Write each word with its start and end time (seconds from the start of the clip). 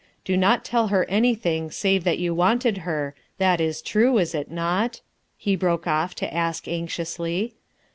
Do 0.25 0.35
not 0.35 0.65
tell 0.65 0.87
her 0.87 1.05
anything 1.07 1.69
save 1.69 2.05
that 2.05 2.17
you 2.17 2.33
wanted 2.33 2.79
her— 2.89 3.13
that 3.37 3.61
is 3.61 3.83
true, 3.83 4.17
is 4.17 4.33
it 4.33 4.49
not?" 4.49 5.01
he 5.37 5.55
broke 5.55 5.85
off 5.85 6.15
to 6.15 6.33
ask 6.33 6.67
anxiously. 6.67 7.53